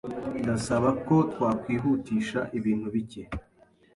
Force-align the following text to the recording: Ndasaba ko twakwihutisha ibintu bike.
Ndasaba 0.41 0.89
ko 1.07 1.15
twakwihutisha 1.31 2.39
ibintu 2.57 2.87
bike. 2.95 3.23